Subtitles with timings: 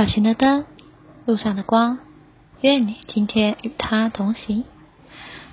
[0.00, 0.64] 小型的灯，
[1.26, 1.98] 路上的光，
[2.62, 4.64] 愿你今天与他同行。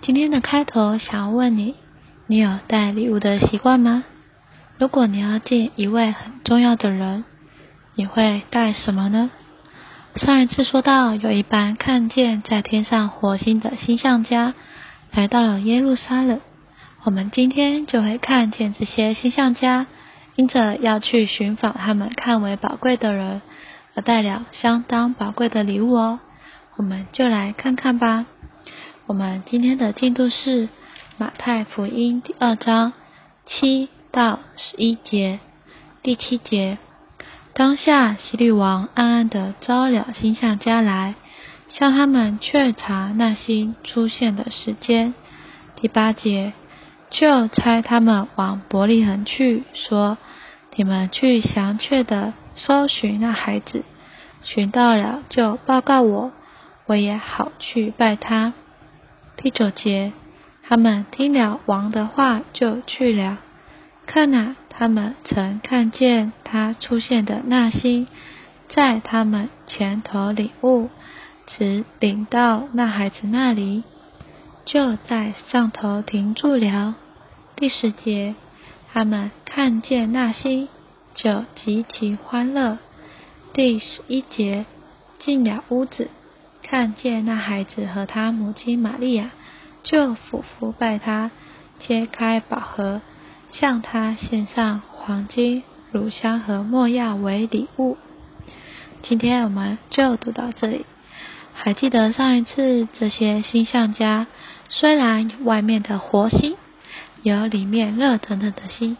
[0.00, 1.74] 今天的开头想要问你：
[2.26, 4.02] 你有带礼物的习惯吗？
[4.78, 7.26] 如果你要见一位很重要的人，
[7.94, 9.30] 你会带什么呢？
[10.16, 14.54] 上一次说到，有一班看见在天上火星的星象家
[15.10, 16.40] 来到了耶路撒冷。
[17.02, 19.86] 我们今天就会看见这些星象家，
[20.34, 23.42] 因着要去寻访他们看为宝贵的人，
[24.00, 26.20] 而带了相当宝贵的礼物哦。
[26.76, 28.24] 我们就来看看吧。
[29.04, 30.70] 我们今天的进度是
[31.18, 32.94] 马太福音第二章
[33.44, 35.40] 七到十一节。
[36.02, 36.78] 第七节，
[37.52, 41.14] 当下希律王暗暗的招了星象家来，
[41.68, 45.12] 向他们确查那星出现的时间。
[45.76, 46.54] 第八节。
[47.12, 50.16] 就差他们往伯利恒去，说
[50.76, 53.84] ：“你们去详确的搜寻那孩子，
[54.42, 56.32] 寻到了就报告我，
[56.86, 58.52] 我也好去拜他。”
[59.36, 60.12] 第九节，
[60.62, 63.38] 他们听了王的话，就去了。
[64.06, 68.06] 看呐，他们曾看见他出现的那星，
[68.68, 70.88] 在他们前头领物，
[71.46, 73.82] 只领到那孩子那里。
[74.66, 76.94] 就在上头停住了。
[77.56, 78.34] 第十节，
[78.92, 80.68] 他们看见那星，
[81.14, 82.78] 就极其欢乐。
[83.52, 84.66] 第十一节，
[85.18, 86.10] 进了屋子，
[86.62, 89.30] 看见那孩子和他母亲玛利亚，
[89.84, 91.30] 就俯伏拜他，
[91.78, 93.00] 揭开宝盒，
[93.48, 97.96] 向他献上黄金、乳香和没药为礼物。
[99.02, 100.84] 今天我们就读到这里。
[101.52, 104.26] 还记得上一次这些星象家，
[104.68, 106.56] 虽然外面的活星
[107.22, 108.96] 有里面热腾腾的心，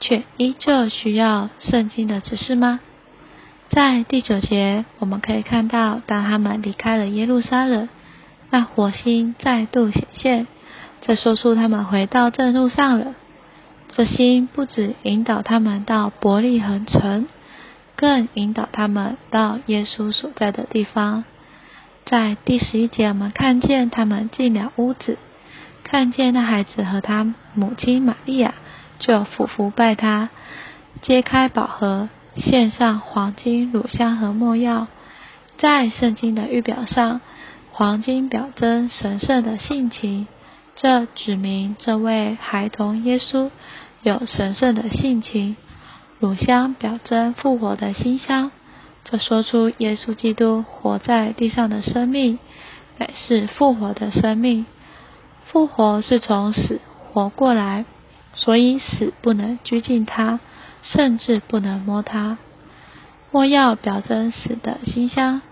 [0.00, 2.80] 却依旧需要圣经的指示吗？
[3.70, 7.88] 在第九节，我们可以看到，当他们离开了耶路撒冷，
[8.50, 10.46] 那火星再度显现，
[11.00, 13.14] 这说出他们回到正路上了。
[13.88, 17.26] 这星不止引导他们到伯利恒城，
[17.96, 21.24] 更引导他们到耶稣所在的地方。
[22.04, 25.16] 在第十一节，我们看见他们进了屋子，
[25.84, 28.54] 看见那孩子和他母亲玛利亚，
[28.98, 30.30] 就俯伏拜他，
[31.02, 34.88] 揭开宝盒，献上黄金、乳香和没药。
[35.58, 37.20] 在圣经的预表上，
[37.70, 40.26] 黄金表征神圣的性情，
[40.74, 43.50] 这指明这位孩童耶稣
[44.02, 45.54] 有神圣的性情；
[46.18, 48.50] 乳香表征复活的馨香。
[49.04, 52.38] 这说出耶稣基督活在地上的生命，
[52.96, 54.64] 乃是复活的生命。
[55.54, 56.80] 复活是从死
[57.12, 57.84] 活过来，
[58.34, 60.40] 所以死不能拘禁他，
[60.82, 62.38] 甚至不能摸他。
[63.30, 65.42] 莫要表征死的馨香，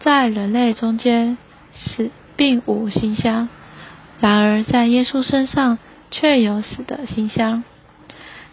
[0.00, 1.38] 在人类中间，
[1.72, 3.46] 死并无馨香；
[4.18, 5.78] 然而在耶稣身上，
[6.10, 7.62] 却有死的馨香。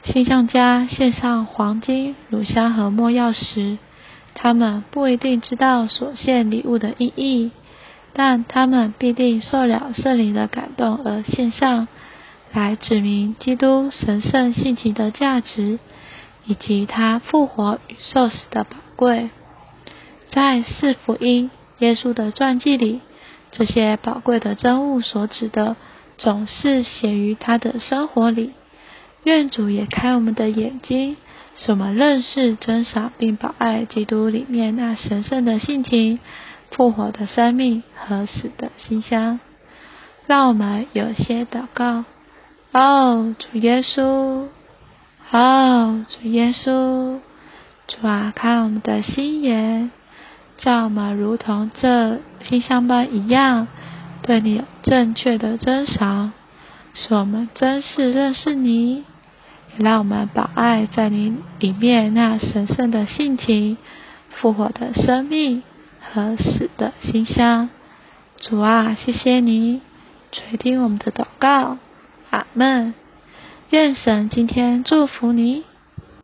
[0.03, 3.79] 馨香家献上黄金、乳香和没药时。
[4.35, 7.49] 他们不一定知道所献礼物的意义，
[8.13, 11.87] 但他们必定受了圣灵的感动而献上，
[12.51, 15.79] 来指明基督神圣性情的价值，
[16.45, 19.29] 以及他复活与受死的宝贵。
[20.31, 23.01] 在四福音耶稣的传记里，
[23.51, 25.75] 这些宝贵的真物所指的，
[26.17, 28.53] 总是写于他的生活里。
[29.23, 31.17] 愿主也开我们的眼睛。
[31.55, 36.19] 使我们认识、尊赏并保爱基督里面那神圣的性情、
[36.73, 39.39] 复活的生命和死的馨香。
[40.27, 42.05] 让我们有些祷告。
[42.71, 44.47] 哦，主耶稣，
[45.31, 47.19] 哦，主耶稣，
[47.87, 49.91] 主啊，看我们的心眼，
[50.57, 53.67] 叫我们如同这馨香般一样，
[54.23, 56.31] 对你有正确的珍赏，
[56.93, 59.03] 使我们真实认识你。
[59.77, 63.77] 让我们把爱在你里面那神圣的性情、
[64.29, 65.63] 复活的生命
[66.11, 67.69] 和死的馨香。
[68.37, 69.81] 主啊，谢谢你
[70.31, 71.77] 垂听我们的祷告，
[72.29, 72.93] 阿门。
[73.69, 75.63] 愿神今天祝福你。